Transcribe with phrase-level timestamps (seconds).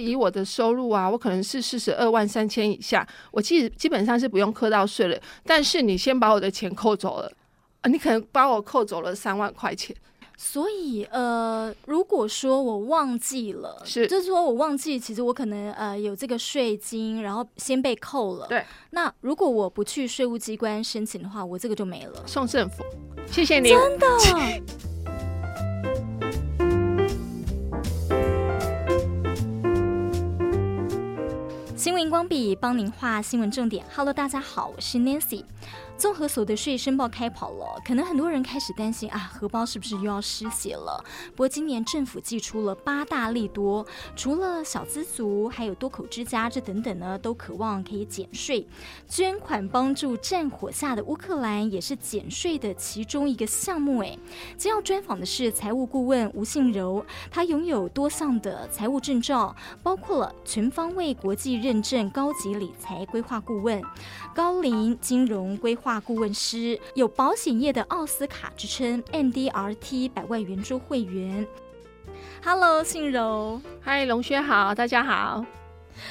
[0.00, 5.20] 以我的收入啊，我可能是四十二万三千以下，我基基本上是不用课到税了。
[5.44, 7.32] 但是你先把我的钱扣走了，
[7.82, 9.94] 啊，你可能把我扣走了三万块钱。
[10.42, 18.46] 所以，呃，如果说我忘记了，是，就是说我忘记，其实我可能呃有这个税金，然后先被扣了。
[18.46, 18.64] 对。
[18.92, 22.26] 那如果我不去税务机关申请的话，我这个就没了。
[22.26, 22.82] 送政府，
[23.30, 23.68] 谢谢你。
[23.68, 24.06] 真的。
[31.90, 33.84] 新闻光笔帮您画新闻重点。
[33.92, 35.42] Hello，大家好，我是 Nancy。
[36.00, 41.04] 综合所得税申报开跑了，可能很多人开始担心啊，荷包是不是又要失血了？
[41.32, 43.86] 不过今年政府祭出了八大利多，
[44.16, 48.66] 除了小资族，还有多口之家这等等呢，都渴望可以减税。
[49.06, 53.98] 捐款帮助战火下的乌克兰，也是减税的其中一个项目。
[53.98, 54.18] 哎，
[54.56, 63.82] 今要专访的是财务顾问吴信柔，他拥有多项的财务证照，包括了全方位国际认证高级理财规划顾问、
[64.34, 65.89] 高龄金融规划。
[65.98, 71.46] 顾问师有保险业的奥斯卡之称，MDRT 百万圆桌会员。
[72.44, 75.44] Hello，信柔，嗨，龙轩好，大家好。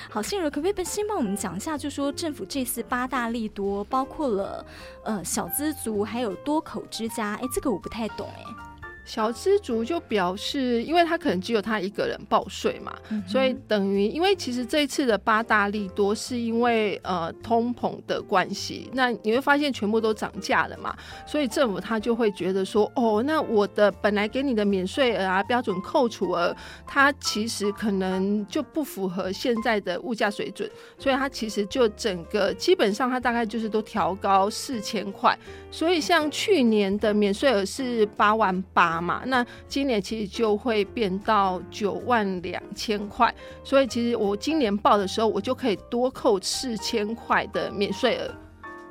[0.09, 1.77] 好，信柔，可不可以先帮我们讲一下？
[1.77, 4.65] 就说政府这次八大利多，包括了
[5.03, 7.35] 呃小资族，还有多口之家。
[7.35, 8.68] 哎，这个我不太懂哎。
[9.09, 35.35] 小资族就表示，因为他可能只有他一个人报税嘛，嗯、所以等于，因为其实这一次的八大利多是因为呃通膨的关系，那你会发现全部都涨价了嘛，所以政府他就会觉得说，哦，那我的本来给你的免税额啊、标准扣除额，它其实可能就不符合现在的物价水准，所以它其实就整个基本上它大概就是都调高四千块，
[35.71, 38.98] 所以像去年的免税额是八万八。
[39.01, 43.33] 嘛，那今年其实就会变到九万两千块，
[43.63, 48.33] 所以其实我今年报的时候，我就可以多扣四千块的免税额。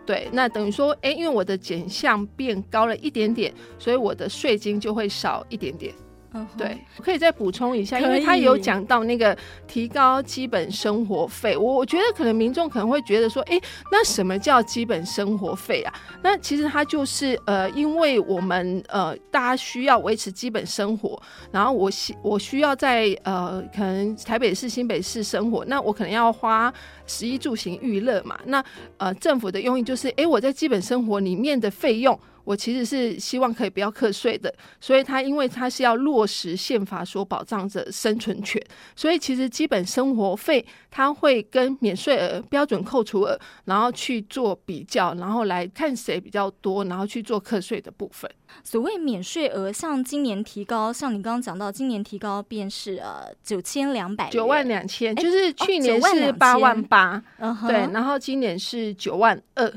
[0.07, 5.95] 对，那等于说，哎，因为我的减项变高了一点点，所以我的税金就会少一点点。
[6.39, 6.47] Uh.
[6.57, 13.61] 对，我可以再补充一下，因为他有讲到那个提高基本生活费，我我觉得可能民众可能会觉得说，哎，
[13.91, 15.93] 那什么叫基本生活费啊？
[16.23, 26.73] 那其实它就是呃，因为我们呃大家需要维持基本生活，然后我需我需要在呃可能台北市、新北市生活，那我可能要花
[27.07, 28.65] 食衣住行娱乐嘛，那
[28.99, 32.19] 呃政府的用意就是，哎，我在基本生活里面的费用。
[32.49, 34.51] 我其实是希望可以不要课税的，
[34.81, 38.59] 所以他因为他是要落实宪法所保障着生存权，
[38.97, 48.31] 所以其实基本生活费他会跟免税额标准扣除额，然后去做比较，然后来看谁比较多，然后去做课税的部分。
[48.65, 57.23] 所谓免税额，像今年提高，像你刚刚讲到，今年提高便是呃九千两百九万两千，就是去年是八万八，
[57.69, 59.71] 对，然后今年是九万二。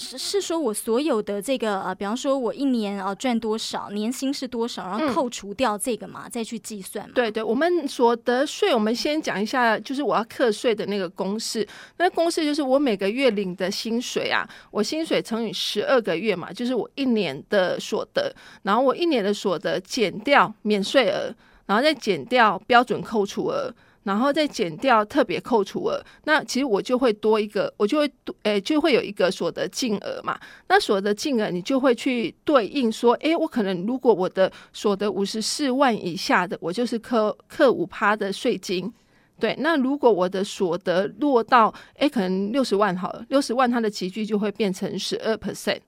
[0.00, 7.12] 是是说，我所有的这个呃，比方说，我一年呃赚多少，年薪是多少，然后扣除掉这个嘛，嗯、再去计算嘛。
[7.14, 11.66] 对对，我们所得税，我们先讲一下，就是我要课税的那个公式。
[11.98, 21.34] 那公式就是我每个月领的薪水啊，我薪水乘以十二个月嘛，就是我一年的所得，然后我一年的所得减掉免税额，
[21.66, 23.70] 然后再减掉标准扣除额。
[24.04, 30.38] 然后再减掉特别扣除额，那其实我就会多一个，我就会多诶、就会有一个所得净额嘛。
[30.68, 38.90] 那所得净额你就会去对应说，诶，我可能如果我的所得五十四万以下的，我就是课课五趴的税金。
[39.38, 45.80] 对，那如果我的所得落到诶可能六十万好了，六十万它的级距就会变成十二 percent。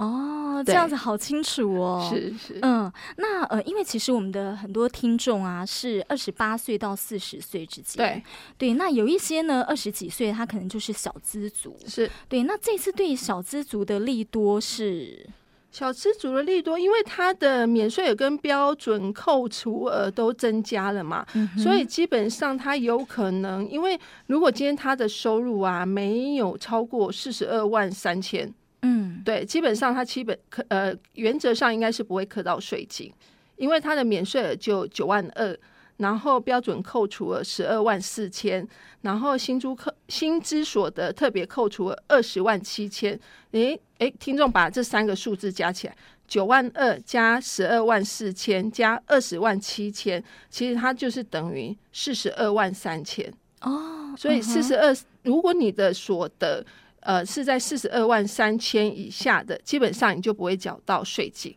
[0.00, 2.08] 哦，这样子好清楚哦。
[2.10, 7.98] 是是，嗯，那呃，因为其实我们的很多听众啊，是二十八岁到四十岁之间。
[7.98, 8.22] 对
[8.56, 11.76] 对，那有一些呢，二十几岁他可能就是小资族。
[11.86, 15.28] 是对，那这次对小资族的利多是
[15.70, 28.50] 小资族的利多，因为他的免税额跟标准扣除额都增加了嘛，嗯，所以基本上他有可能，因为如果今天他的收入啊没有超过四十二万三千。
[28.82, 33.12] 嗯，对，基本上它基本可呃原则上应该是不会课到税金，
[33.56, 35.54] 因为它的免税额就九万二，
[35.98, 38.66] 然后标准扣除额十二万四千，
[39.02, 43.20] 然后薪租扣薪资所得特别扣除额二十万七千。
[43.50, 45.94] 诶诶，听众把这三个数字加起来，
[46.26, 53.30] 九万二加十二万四千加二十万七千，其实它就是等于四十二万三千
[53.60, 54.14] 哦。
[54.16, 56.64] 所以四十二，如果你的所得。
[57.00, 61.54] 呃，是在四十二万三千以下的，基本上你就不会缴到税金。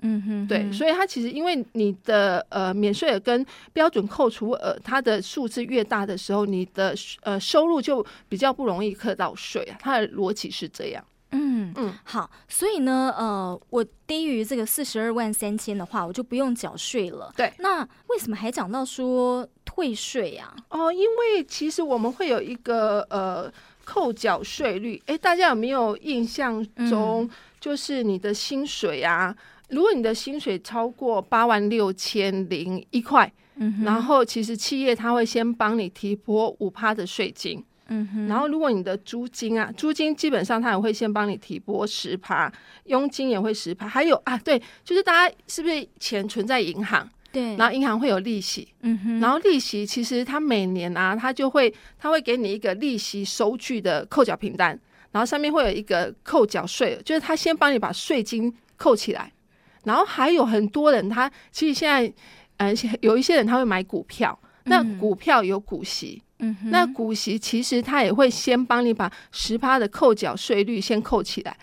[0.00, 9.76] 嗯哼，哼，对，所以它其实因为你的呃免税额跟标准扣除额它的数字越大的时候，你的呃收入就比较不容易课到税啊。
[9.80, 11.04] 它的逻辑是这样。
[11.30, 17.30] 嗯嗯，好，所以呢，呃，我低于这个四十二万三千的话，我就不用缴税了。
[17.36, 20.54] 对，那为什么还讲到说退税呀？
[20.70, 23.52] 哦，因为其实我们会有一个呃
[23.88, 27.26] 扣缴税率，哎，大家有没有印象中，
[27.58, 29.34] 就是你的薪水啊？
[29.34, 42.50] 嗯如果你的薪水超过八万六千零一块，嗯哼，然后其实企业他会先帮你提拨五趴的税金，嗯哼，然后如果你的租金啊，租金基本上他也会先帮你提拨十趴，
[42.84, 47.06] 佣金也会十趴，还有啊，对，就是大家是不是钱存在银行？
[47.30, 54.78] 对，然后银行会有利息，嗯哼，然后利息其实它每年啊，它就会它会给你一个利息收据的扣缴凭单，
[55.12, 59.32] 然后上面会有一个扣缴税，就是他先帮你把税金扣起来。
[59.84, 62.12] 然后还有很多人，他其实现在，
[62.56, 71.56] 呃，有一些人他会买股票，那股票有股息，嗯，那股息其实他也会先帮你把十趴的扣缴税率先扣起来，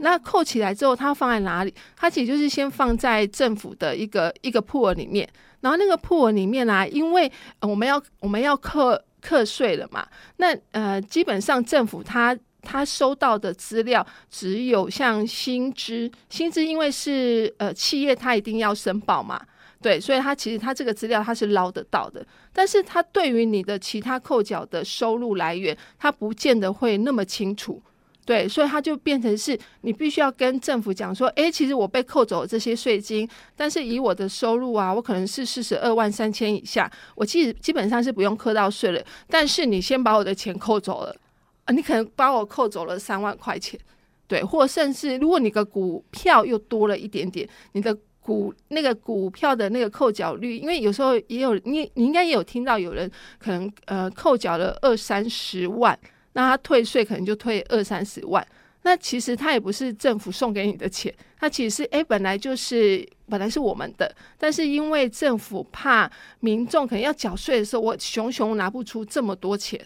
[0.00, 1.74] 那扣起来之后，它放在哪里？
[1.96, 5.28] 它其实就是先放在政府的一个一个 pool 里面，
[5.60, 7.30] 然后那个 pool 里面啊，因为
[7.60, 10.06] 我们要我们要课课税了嘛，
[10.36, 12.36] 那呃，基本上政府它。
[12.60, 19.40] 他收到的资料只有像薪资，薪资因为是呃企业，他一定要申报嘛，
[19.80, 27.80] 对，所以他其实他这个资料他是捞得到的，但是他对于你的其他扣缴的收入来源，他不见得会那么清楚，
[28.28, 33.26] 对，所以他就变成是你必须要跟政府讲说，诶，其实我被扣走这些税金，
[33.56, 41.16] 但是以我的收入啊，我可能是四十二万三千以下，我基基本上是不用扣到税了，但是你先把我的钱扣走了。
[41.64, 43.80] 啊你可能把我扣走了三万块钱，
[44.26, 55.98] 对，或甚至如果你的股票又多了一点点，你的股那个股票的那个扣缴率，因为有时候也有你，你应该也有听到有人可能呃扣缴了二三十万，
[56.38, 58.46] 那他退税可能就退二三十万，
[58.82, 66.08] 那其实他也不是政府送给你的钱，他其实是诶本来就是本来是我们的，但是因为政府怕
[66.38, 69.84] 民众可能要缴税的时候，我熊熊拿不出这么多钱。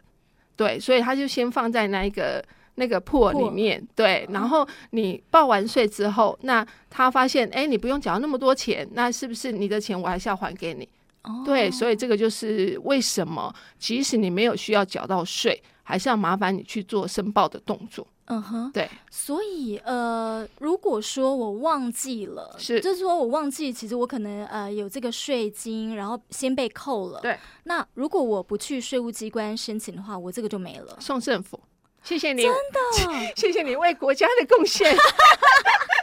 [0.54, 2.44] 对，所以他就先放在那一个
[2.74, 10.86] 那个 pool 里面，对，然后你报完税之后，那他发现，哎，你不用缴那么多钱，那是不是你的钱我还是要还给你？
[11.24, 18.06] 哦，对，所以这个就是为什么，即使你没有需要缴到税，还是要麻烦你去做申报的动作。
[18.26, 27.20] 嗯哼，对，所以呃，如果说我忘记了，是，就是说我忘记，其实我可能呃有这个税金，然后先被扣了。
[27.20, 30.96] 对，那如果我不去税务机关申请的话，我这个就没了。
[31.00, 31.60] 送政府，
[32.04, 34.96] 谢谢你，真的，谢谢你为国家的贡献，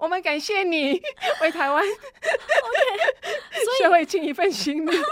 [0.00, 1.00] 我们感谢你
[1.42, 4.90] 为台湾，OK，社会尽一份心力。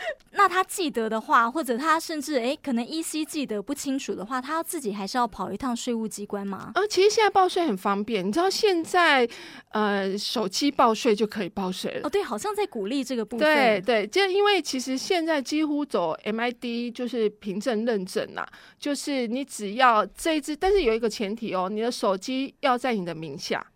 [0.32, 6.72] 那他记得的话，或者他甚至诶，可能依稀记得不清楚的话，他要自己还是要跑一趟税务机关吗？
[6.74, 9.28] 呃，其实现在报税很方便，你知道现在
[9.72, 12.06] 呃手机报税就可以报税了。
[12.06, 13.46] 哦，对，好像在鼓励这个部分。
[13.46, 23.66] 对对，就因为其实现在几乎走 MID 就是凭证认证啦，就是你只要这一支，但是有一个前提哦，你的手机要在你的名下。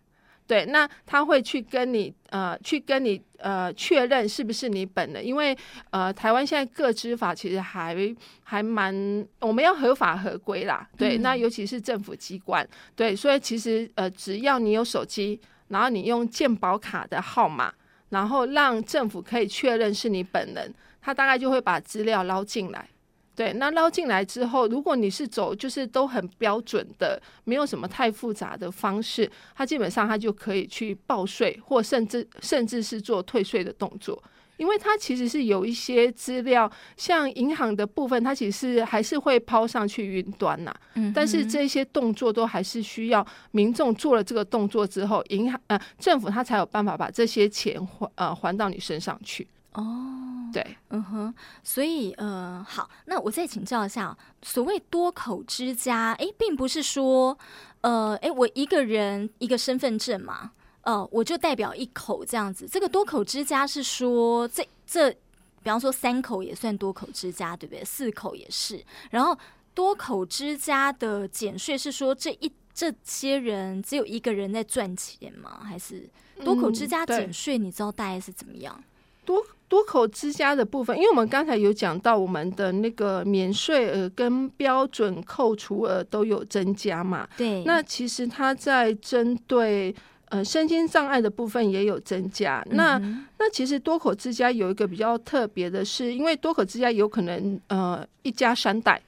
[0.47, 5.57] 对，那他会去跟你呃，去跟你呃确认是不是你本人，因为
[5.89, 7.95] 呃，台湾现在个资法其实还
[8.43, 8.93] 还蛮，
[9.39, 10.87] 我们要合法合规啦。
[10.97, 15.39] 对，嗯、那尤其是政府机关，对，所以其实呃，只要你有手机，
[15.69, 17.73] 然后你用健保卡的号码，
[18.09, 22.87] 然后让政府可以确认是你本人，他大概就会把资料捞进来。
[23.35, 34.23] 对，那捞进来之后，如果你是走就是都很标准的，没有什么太复杂的方式，它基本上它就可以去报税，或甚至甚至是做退税的动作，
[34.57, 49.45] 因为它其实是有一些资料，像银行的部分，它其实还是会抛上去云端呐、啊，嗯、但是这些动作都还是需要民众做了这个动作之后，银行呃政府它才有办法把这些钱还呃还到你身上去。
[49.75, 57.37] 哦，对，嗯哼，所以呃，好，那我再请教一下，所谓多口之家，哎，并不是说，
[57.81, 60.51] 呃，哎，我一个人一个身份证嘛，
[60.83, 62.67] 呃，我就代表一口这样子。
[62.71, 67.83] 这个多口之家是说，这这，比方说三口也算多口之家，对不对？
[67.83, 68.81] 四口也是。
[69.11, 69.37] 然后
[69.73, 75.59] 多口之家的减税是说，这一这些人只有一个人在赚钱吗？
[75.63, 76.09] 还是
[76.45, 77.57] 多口之家减税？
[77.57, 78.81] 你知道大概是怎么样？
[79.25, 87.27] 多多口之家的部分，因为我们刚才有讲到，我们的那个免税额跟标准扣除额都有增加嘛。
[87.35, 87.63] 对。
[87.63, 89.93] 那其实它在针对
[90.29, 92.63] 呃身心障碍的部分也有增加。
[92.69, 92.99] 嗯、那
[93.39, 99.01] 那其实多口之家有一个比较特别的是，因为多口之家有可能呃一家三代，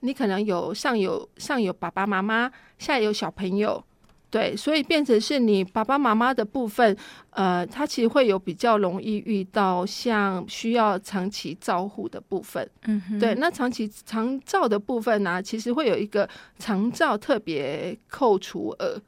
[0.00, 3.84] 你可能有上有上有爸爸妈妈，下有小朋友。
[4.30, 6.94] 对，所以变成是你爸爸妈妈的部分，
[7.30, 12.68] 呃，他其实会有比较容易遇到像需要长期照护的部分。
[12.84, 19.00] 嗯哼，对，那长期长照的部分呢、啊，其实会有一个长照特别扣除额，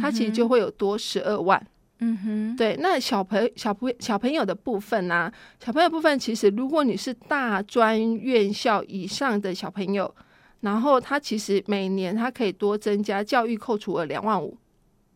[0.00, 1.64] 它其实就会有多十二万。
[2.00, 5.32] 嗯哼，对，那小朋小朋小朋友的部分呢、啊，
[5.64, 10.12] 小朋友部分其实如果你是大专院校以上的小朋友。
[10.60, 14.56] 然后它其实每年它可以多增加教育扣除额两万五，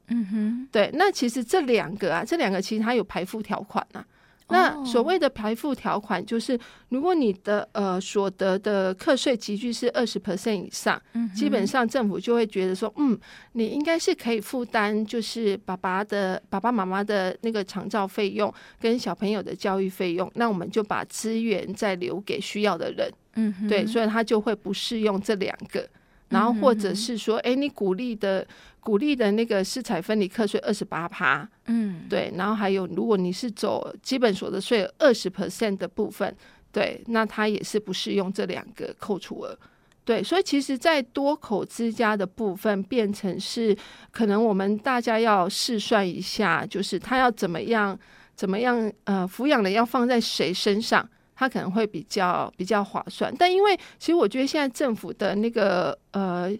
[0.08, 0.90] 嗯哼，对。
[0.94, 4.06] 那其实这两个啊，这两个其实它有排付条款呐、啊。
[4.52, 11.00] 那所谓的排付条款，就是如果你的呃所得的课税集聚是二十 percent 以上，
[11.36, 13.16] 基本上政府就会觉得说，嗯，
[13.52, 23.08] 你应该是可以负担，就是爸爸的爸爸妈妈的那个长照费用跟小朋友的教育费用，那我们就把资源再留给需要的人。
[23.60, 25.88] 嗯，对，所以他就会不适用这两个，
[26.28, 28.46] 然后或者是说，哎，你鼓励的
[28.80, 36.34] 鼓励的那个施财分离课税二十八趴，嗯，对，然后还有如果你是走基本所得税二十 percent 的部分，
[36.72, 39.58] 对，那他也是不适用这两个扣除额，
[40.04, 43.76] 对，所以其实，在多口之家的部分变成是，
[44.10, 47.98] 可能我们大家要试算一下，就是他要怎么样
[48.34, 51.08] 怎么样，呃，抚养的要放在谁身上。
[51.40, 56.52] 它可能会比较比较划算，但因为其实我觉得现在政府的那个呃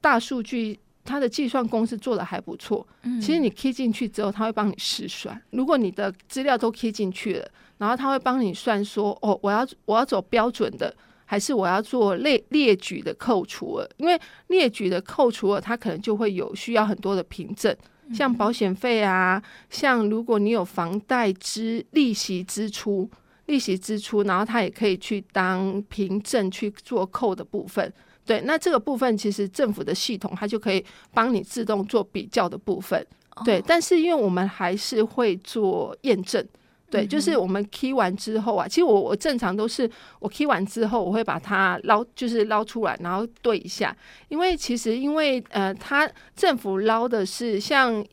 [0.00, 2.88] 大数据，它的计算公式做的还不错。
[3.02, 5.38] 嗯，其实你 key 进去之后，它会帮你试算。
[5.50, 7.46] 如果你的资料都 key 进去了，
[7.76, 10.96] 然后它会帮你算说，哦，我要我要走标准的，
[11.26, 13.86] 还是我要做列列举的扣除额？
[13.98, 17.76] 因为列举的扣除额，它可能就会有需要很多的凭证，
[18.14, 23.10] 像保险费啊，像如果你有房贷支利息支出。
[23.48, 27.92] 利息支出，然后他也可以去当凭证去做扣的部分。
[28.24, 33.04] 对，那这个部分其实政府的系统它就可以帮你自动做比较的部分。
[33.44, 36.46] 对，但是因为我们还是会做验证。
[36.90, 39.90] 对，就是我们 key 完之后啊，其实我我正常都是
[40.20, 43.96] 我 key 完之后，我会把它捞，就是捞出来，然后对一下。
[44.28, 48.04] 因为其实因为呃，它政府捞的是像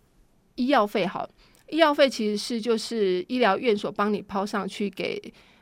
[0.55, 1.27] 医药费好。
[1.69, 5.21] 医药费其实是就是医疗院所帮你抛上去给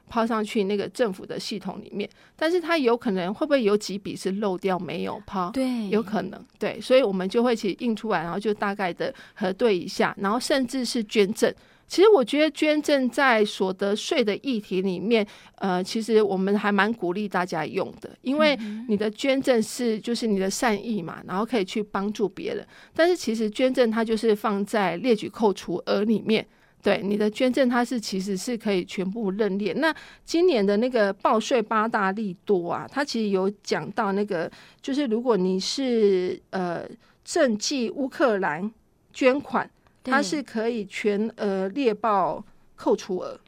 [0.09, 5.49] 抛上去那个政府的系统里面，但是它有可能会不会有几笔是漏掉没有抛？
[5.51, 6.45] 对，有可能。
[6.59, 11.51] 对，所以我们就会去印出来，然后就大概的核对一下，然后甚至是捐赠。
[11.85, 15.25] 其实我觉得捐赠在所得税的议题里面，
[15.55, 22.65] 呃，其实我们还蛮鼓励大家用的，因为你的捐赠是就是你的善意嘛，然后可以去帮助别人。
[22.95, 26.43] 但是其实捐赠它就是放在列举扣除额里面，
[26.81, 29.71] 对你的捐赠它是其实是可以全部认列。
[29.73, 29.93] 那
[30.25, 34.49] 今年的那个报税八大利多啊，它其实有讲到那个，
[34.81, 36.83] 就是如果你是呃
[37.23, 38.71] 賑济乌克兰
[39.11, 39.69] 捐款。
[40.03, 42.43] 它是可以全额列报
[42.75, 43.39] 扣除额，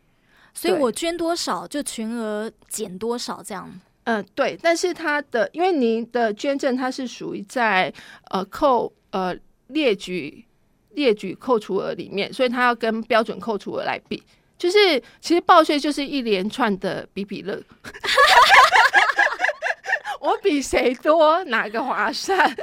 [0.53, 3.69] 所以我捐多少就全额减多少，这样。
[4.05, 4.57] 嗯、呃，对。
[4.61, 7.93] 但是它的，因为您的捐赠它是属于在
[8.29, 9.35] 呃扣呃
[9.67, 10.45] 列举
[10.91, 14.23] 列举扣除额里面，所以它要跟标准扣除额来比。
[14.57, 14.77] 就是
[15.19, 17.61] 其实报税就是一连串的比比乐，
[20.21, 22.55] 我比谁多哪个划算。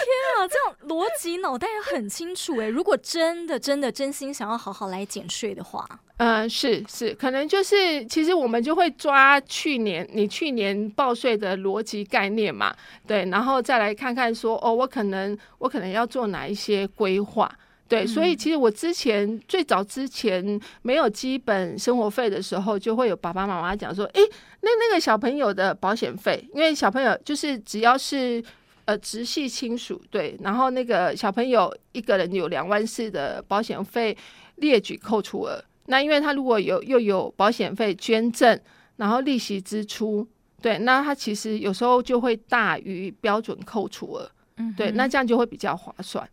[0.00, 2.68] 天啊，这样逻辑脑袋也很清楚哎。
[2.68, 5.86] 如果真的真的真心想要好好来减税的话，
[6.18, 12.74] 嗯、呃，是是，可能就是其实我们就会抓去年你去年报税的逻辑概念嘛，
[13.06, 17.50] 对，然后再来看看说哦，我可能我可能要做哪一些规划，
[17.88, 24.20] 对，所以其实我之前最早之前没有基本生活费的时候，就会有爸爸妈妈讲说，诶，
[24.60, 28.42] 那那个小朋友的保险费，因为小朋友就是只要是。
[28.90, 34.16] 呃，直系亲属对，然后那个小朋友一个人有两万四的保险费
[34.56, 38.58] 列举扣除额，那因为他如果有又有保险费捐赠，
[38.96, 40.26] 然后利息支出，
[40.60, 46.28] 对，那他其实有时候就会大于标准扣除额，嗯，对，那这样就会比较划算。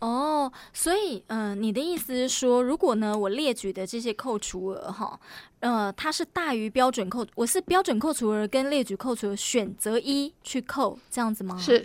[0.00, 5.20] 哦，所以，嗯、呃，你的意思是说，如果呢，我列举的这些扣除额哈，
[5.60, 11.58] 呃，它是大于标准扣，我是标准扣除额跟列举扣除额选择一去扣，这样子吗？
[11.58, 11.84] 是。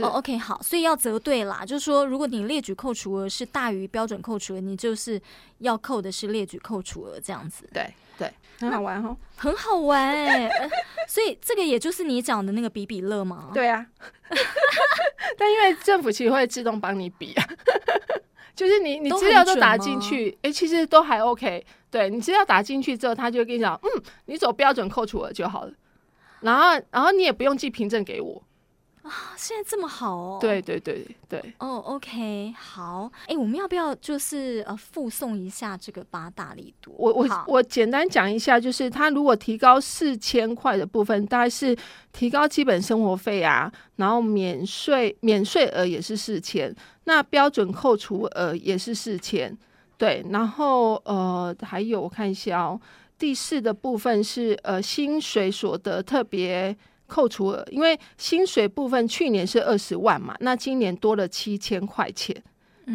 [0.00, 5.20] 哦、oh，OK，好，所以要择对啦，就是说，如果你列举扣除额是大于标准扣除额，你就是
[5.58, 7.68] 要扣的是列举扣除额这样子。
[7.72, 10.70] 对对，很好玩哦，很好玩哎、欸。
[11.08, 13.50] 所以这个也就是你讲的那个比比乐吗？
[13.54, 13.86] 对啊，
[15.38, 17.46] 但因为政府其实会自动帮你比啊。
[18.56, 21.64] 就是你你资料都打进去，哎、欸，其实都还 OK。
[21.90, 25.72] 对，你资料打进去之后，他就会跟你讲，嗯，你走标准扣除额就好了。
[26.40, 28.42] 然后，然后你也不用寄凭证给我。
[29.04, 30.38] 啊，现在这么好哦！
[30.40, 36.94] 对对对对，哦、oh,，OK，好，哎，我们要不要就是呃附送一下这个八大力度？
[36.96, 41.76] 我我我简单讲一下，就是他如果提高四千块的部分，大概是
[42.12, 49.54] 提高基本生活费啊，然后免税免税额也是四千，那标准扣除额也是四千，
[49.98, 52.80] 对，然后呃还有我看一下哦，
[53.18, 56.74] 第四的部分是呃薪水所得特别。
[57.14, 62.34] 扣除额，因为薪水部分去年是二十万嘛，那今年多了七千块钱。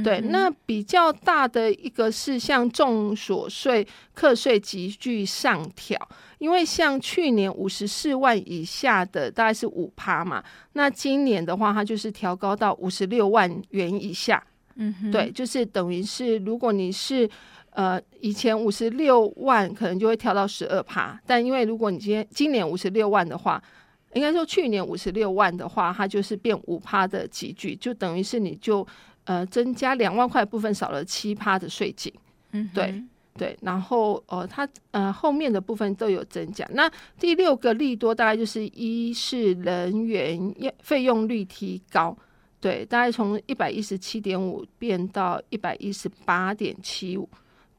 [0.03, 5.97] 对，那比较大的一个是像重所税课税急剧上调，
[6.37, 14.43] 因为像去年五十四万以下的大概是五趴嘛，那今年的话，它就是调高到五十六万元以下。
[14.75, 17.27] 嗯，对，就是等于是如果你是
[17.71, 23.63] 呃以前五十六万，可能就会调到十二趴，但因为如果你今天今年五十六万的话。
[24.13, 28.85] 应该说，去年五十六万的话，它就是变五趴的集聚，就等于是你就
[29.25, 32.11] 呃增加两万块部分少了七趴的税金。
[32.51, 33.03] 嗯，对
[33.37, 33.57] 对。
[33.61, 36.67] 然后呃，它呃后面的部分都有增加。
[36.73, 42.17] 那第六个利多大概就是一是人员费用率提高，
[42.59, 47.29] 对，大概从一百一十七点五变到一百一十八点七五。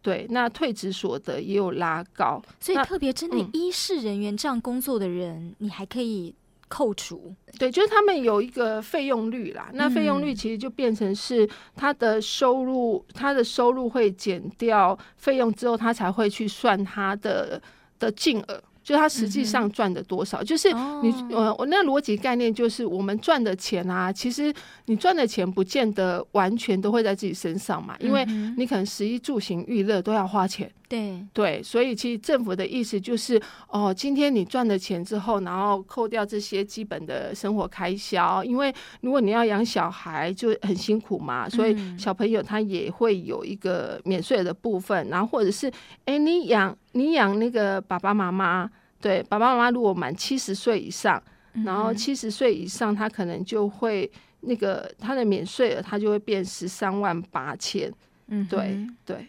[0.02, 6.35] 对，那退职所得也有拉高，所以特别针对医事人员这样工作的人，嗯、你还可以
[6.69, 7.35] 扣除。
[7.59, 17.61] 对，就是他们有一个费用率啦，那费用率其实就变成是他的收入，嗯、他的收入会减掉费用之后，他才会去算他的
[17.99, 18.62] 的净额。
[18.90, 20.68] 就他实际上赚的多少，嗯、就是
[21.00, 24.52] 你呃，我那逻辑概念就是，我们赚的钱啊，其实
[24.87, 30.68] 你赚的钱不见得完全都会在自己身上嘛，因为你可能食衣住行娱乐都要花钱。
[30.88, 31.25] 对。
[31.32, 45.71] 对，所以其实政府的意思就是，哦，今天你赚了钱之后，然后扣掉这些基本的生活开销，因为如果你要养小孩就很辛苦嘛，所以小朋友他也会有一个免税的部分，然后或者是，
[46.06, 48.69] 哎，你养你养那个爸爸妈妈，
[49.00, 51.23] 对，爸爸妈妈如果满七十岁以上，
[51.65, 54.10] 然后七十岁以上，他可能就会
[54.41, 57.93] 那个他的免税额他就会变十三万八千，
[58.28, 59.26] 嗯，对对。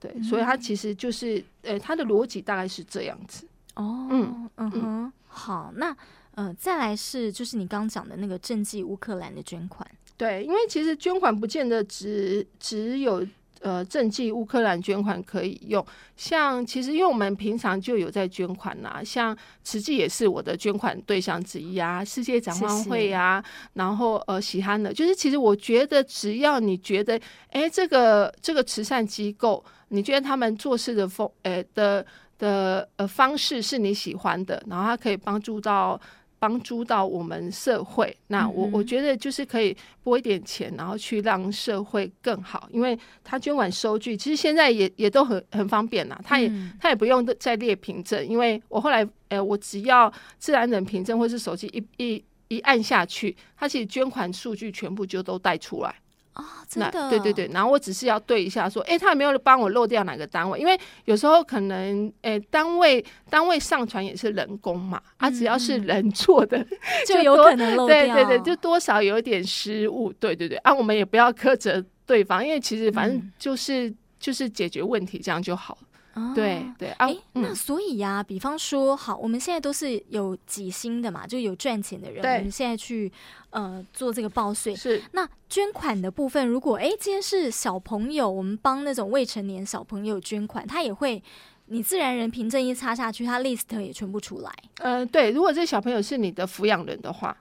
[0.00, 3.46] 对，所以他其实就是，呃，他的逻辑大概是这样子。
[3.76, 5.96] 哦，嗯嗯哼，好，那
[6.34, 9.88] 呃，再来是就是你刚讲的那个赈济乌克兰的捐款。
[10.18, 13.26] 对，因为其实捐款不见得只只有。
[13.64, 15.82] 呃，赈济乌克兰捐款可以用，
[16.16, 32.04] 像其实因为我们平常就有在捐款呐、啊，像慈济也是我的捐款对象之一啊，世界展望会啊，然后呃，喜憨的，就是其实我觉得只要你觉得，哎，这个这个慈善机构，你觉得他们做事的风，呃的
[32.38, 35.98] 的呃方式是你喜欢的，然后他可以帮助到。
[36.44, 42.68] 帮助到我们社会，那我我觉得就是可以拨一点钱，然后去让社会更好。
[42.70, 55.94] 因为他捐款收据，其实现在也也都很很方便啦，他也他也不用再列凭证，因为我后来呃，我只要自然人凭证或是手机一一一按下去，他其实捐款数据全部就都带出来。
[56.34, 60.58] 啊、哦，真的，对对对，然后我只是要对一下，说，哎，他有没有帮我漏掉哪个单位？
[60.58, 66.68] 因为有时候可能，哎，单位单位上传也是人工嘛，啊，只要是人做的，嗯、
[67.06, 75.88] 就有可能漏掉，对对对，就多少有点失误，对对对，啊，我们也不要苛责对方，因为其实反正就是、嗯、就是解决问题这样就好了。
[76.14, 83.10] 哦、对对，哎、啊，那所以呀、啊，比方说，好，我们现在都是有几薪的嘛，就有赚钱的人，我们现在去
[83.50, 84.76] 呃做这个报税。
[84.76, 91.20] 是，那捐款的部分，如果哎今天是小朋友，我们帮那种未成年小朋友捐款，他也会，
[91.66, 94.52] 你自然人凭证一插下去，他 list 也全部出来。
[94.78, 97.36] 嗯、呃，对，如果这小朋友是你的抚养人的话，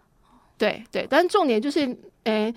[0.57, 2.51] 对对，但重点就是，哎，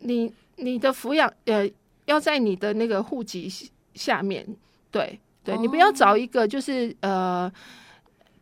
[0.00, 1.66] 你你的抚养呃
[2.04, 3.50] 要在你的那个户籍
[3.94, 4.46] 下面，
[4.90, 5.18] 对。
[5.42, 7.50] 对，你不要找一个就是呃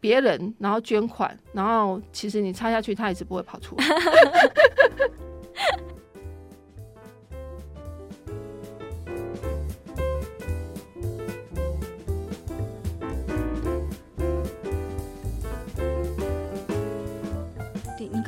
[0.01, 3.85] 别人，然后捐款，然后其实你插下去，他也是不会跑出来。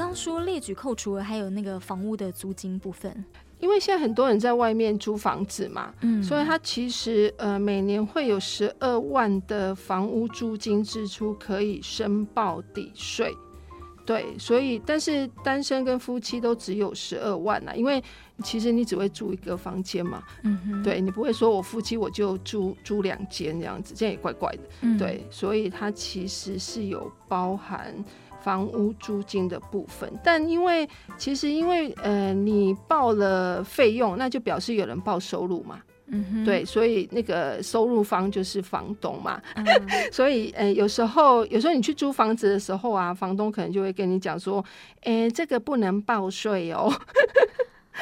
[0.00, 3.22] 刚刚说列举扣除了，还有那个房屋的租金部分。
[3.58, 13.36] 因为现在很多人在外面租房子嘛，嗯，所以他其实呃每年会有十二万的房屋租金支出可以申报抵税，
[14.06, 18.02] 对，所以但是单身跟夫妻都只有十二万啦，因为
[18.42, 27.94] 其实你只会住一个房间嘛，嗯哼，对你不会说我夫妻我就住住两间这样子，这样也怪怪的，嗯、对，所以它其实是有包含
[28.42, 35.80] 房屋租金的部分，但因为其实因为呃你报了费用，那就表示有人报收入嘛。
[36.12, 39.64] 嗯哼，对，所以那个收入方就是房东嘛，嗯、
[40.10, 44.64] 所以呃，有时候有时候你去租房子的时候啊，房东可能就会跟你讲说，
[45.02, 47.48] 哎，这个不能报税哦，对，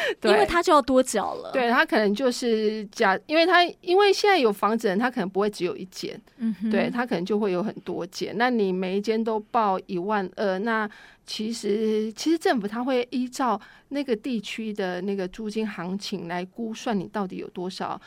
[0.25, 1.51] 因为他就要多缴了。
[1.53, 10.89] 对，他可能就是假，因为他因为现在有房子人，他可能不会只有一间，嗯，对他可能就会有很多间，那你每一间都报一万二，那
[11.27, 13.61] 其实其实政府他会依照。
[13.91, 17.99] 那个地区的那个租金行情来估算，你到底有多少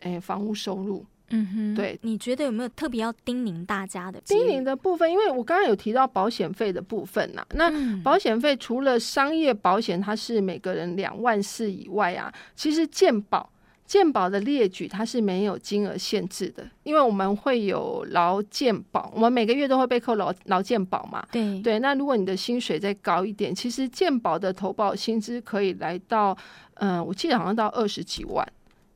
[0.00, 1.06] 诶房屋收入？
[1.30, 4.20] 嗯哼，对，你觉得有没有特别要叮咛大家的？
[4.22, 7.46] 叮咛的部分，因为我刚刚有提到保险费的部分呐、啊。
[7.54, 13.50] 那保险费除了商业保险，它是每个人两万四以外啊，其实健保。
[13.88, 21.26] 健保的列举它是没有金额限制的，因为我们会有劳健保，我们每个月都会被扣劳劳健保嘛。
[21.32, 26.36] 对对，那如果你的薪水再高一点，其实健保的投保薪资可以来到，
[26.74, 28.46] 嗯、呃，我记得好像到二十几万，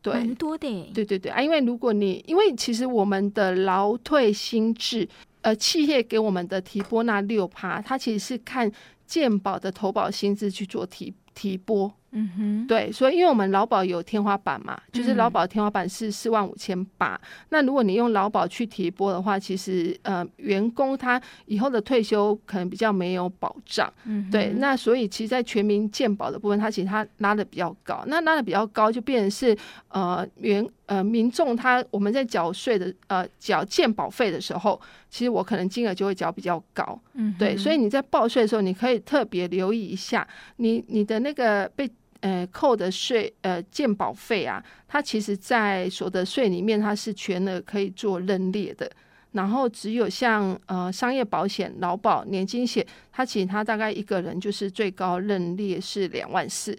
[0.03, 0.91] 对，蛮多的。
[0.93, 5.09] 对对对啊，因为如果你因为其实我们的劳退新制，
[5.43, 8.71] 呃，企业给我们的提拨那六趴，它其实是看
[9.07, 11.93] 健保的投保薪资去做提提拨。
[12.15, 17.19] 嗯哼，对，所以因为我们劳保有天花板嘛，就是劳保天花板是四万五千八。
[17.49, 23.91] 那如果你用劳保去提拨的话，其实呃，员工他以后的退休可能比较没有保障。
[24.05, 28.05] 嗯，对，那所以其实，在全民健保的部分，它其实它拉的比较高。
[28.07, 29.57] 那拉的比较高，就变成是
[29.89, 37.01] 呃，原呃民众他我们在缴税的呃缴健保费的时候，其实我可能金额就会缴比较高。
[37.15, 41.91] 嗯，对，所以你在报税的时候，你可以特别留意一下你你的那个被。
[42.23, 48.91] 呃，扣的税呃，健保费啊，它其实，在所得税里面，它是全额可以做认列的。
[49.33, 56.79] 然后，只有像呃商业保险、劳保、年金险，它其实它大概一个人就是最高认列是两万四。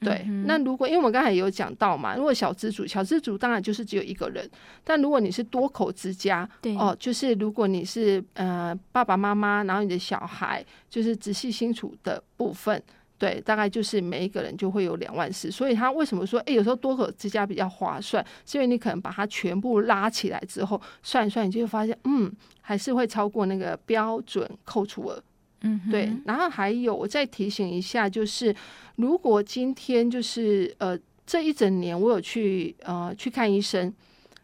[0.00, 4.46] 对，嗯、那如果因为我们刚才有讲到嘛，如果小资主，小资主当然就是只有一个人。
[4.84, 12.82] 但如果你是多口之家，对哦，就是如果你是呃爸爸妈妈，然后你的小孩就是直系亲属的部分。
[13.18, 18.22] 对，大概就是每一个人就会有两万四，所以他为什么说，哎，有时候多口之家比较划算？
[18.44, 25.22] 是因为你可能把它全部拉起来之后，算一算，你就会发现，嗯，还是会超过那个标准扣除额。
[25.62, 26.12] 嗯哼，对。
[26.26, 28.54] 然后还有，我再提醒一下，就是
[28.96, 33.90] 如果今天就是呃这一整年我有去呃去看医生，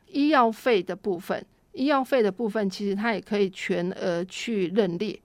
[0.08, 5.20] 医药费的部分，医药费的部分其实它也可以全额去认列。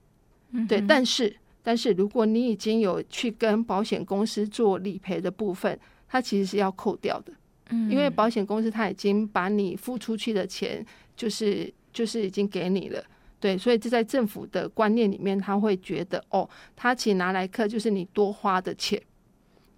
[0.68, 1.34] 对，但是。
[1.68, 5.78] 但是如果你已经有去跟保险公司做理赔的部分，
[6.08, 7.32] 它其实是要扣掉的，
[7.68, 10.82] 嗯，因为保险公司它已经把你付出去的钱，
[11.14, 13.04] 就是就是已经给你了，
[13.38, 18.98] 对，所以这在政府的观念里面，他会觉得哦，他其实拿来客就是你多花的钱，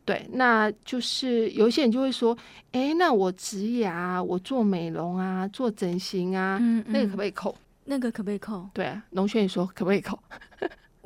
[0.05, 2.39] 对，那就是有一些人就会说，
[2.71, 7.59] 哎，那我植牙，我做美容啊，做整形啊，嗯嗯，那个可不可以扣？
[7.87, 8.71] 那个可不可以扣？
[8.73, 10.17] 对啊，龙轩你说可不可以扣？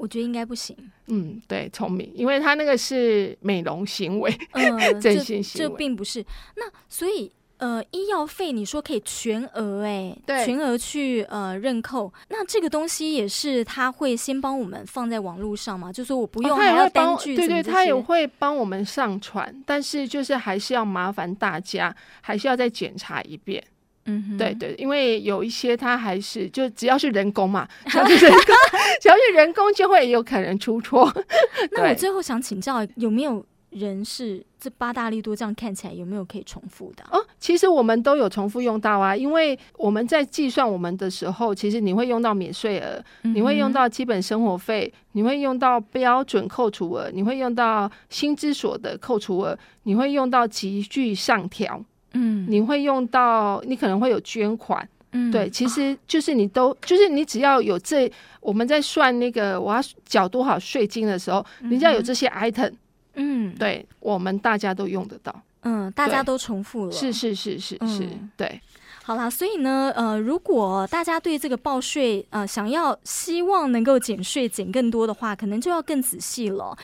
[0.05, 0.77] 我觉得应该不行。
[1.07, 6.23] 嗯，对，聪明，因为他那个是美容行为，嗯， 整形行为，这并不是。
[6.57, 12.12] 那所以，呃，医药费你说可以全额，哎，对，全额去呃认扣。
[12.29, 15.90] 那这个东西也是他会先帮我们放在网络上嘛？
[15.90, 23.64] 就说我不用，还要单据，对对，他也会帮我们上传，但是就是还是要麻烦大家，还是要再检查一遍。
[24.07, 28.55] 嗯哼，对对，因为有一些它还是就只要是人工嘛，只要是人工，
[29.01, 31.12] 只要是人工就会有可能出错。
[31.73, 37.05] 那我最后想请教，有没有人是这八大力度这样看起来有没有可以重复的？
[37.11, 51.83] 哦，其实我们都有重复用到啊，因为我们在计算我们的时候，其实你会用到免税额，你会用到基本生活费，你会用到标准扣除额，你会用到薪资所得扣除额，你会用到急剧上调。
[52.14, 62.72] 嗯，你会用到，你可能会有捐款，嗯，对，其实就是你都，哦、就是你只要有这，我们在算那个我要缴多少税金的时候，你只要有这些 item，
[63.14, 68.61] 嗯，对，我们大家都用得到，嗯，大家都重复了，是是是是是，嗯、对，
[69.03, 76.77] 好啦，所以呢，呃，如果大家对这个报税，呃，想要希望能够减税减更多的话，可能就要更仔细了。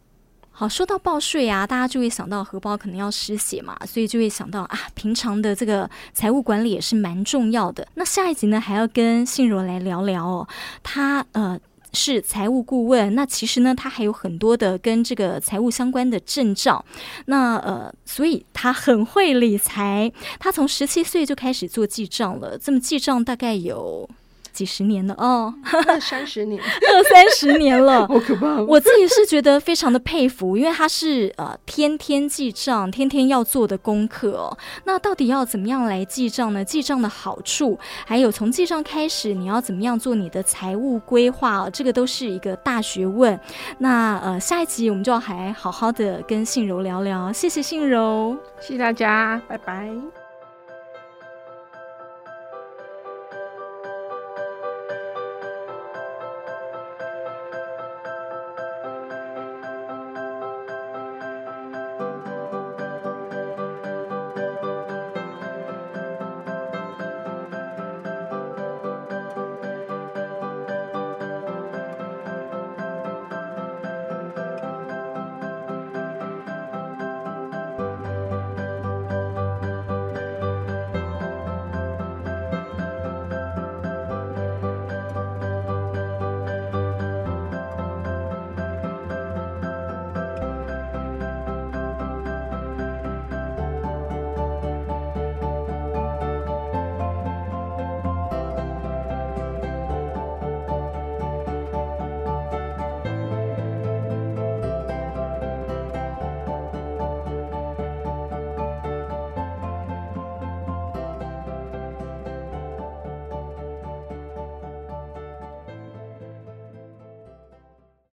[0.60, 7.88] 好，说到报税啊，大家就会想到荷包可能要失血嘛，所以就会想到啊，平常的这个财务管理也是蛮重要的。
[7.94, 10.46] 那下一集呢，还要跟信柔来聊聊哦，
[10.82, 11.58] 他呃
[11.94, 16.84] 是财务顾问，那其实呢，他还有很多的跟这个财务相关的证照。
[17.24, 20.12] 那呃，所以他很会理财。
[20.38, 24.06] 他从十七岁就开始做记账了，这么记账大概有。
[24.52, 25.52] 几十年了哦，
[25.86, 28.60] 二三十年， 二三十年了， 好可怕！
[28.62, 34.56] 我自己是觉得非常的佩服，因为他是呃天天记账，天天要做的功课哦。
[34.84, 36.64] 那到底要怎么样来记账呢？
[36.64, 43.38] 记账的好处，还有从记账开始，你要怎么样做你的财务规划哦，这个都是一个大学问。
[43.78, 47.32] 那呃，下一集我们就要还好好的跟信柔聊聊。
[47.32, 50.19] 谢谢信柔，谢谢大家，拜拜。